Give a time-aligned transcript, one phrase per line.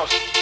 [0.00, 0.39] house.